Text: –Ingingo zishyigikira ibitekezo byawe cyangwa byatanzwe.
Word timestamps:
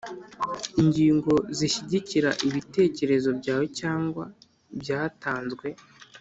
–Ingingo 0.81 1.33
zishyigikira 1.57 2.29
ibitekezo 2.47 3.29
byawe 3.39 3.65
cyangwa 3.79 4.23
byatanzwe. 4.81 5.65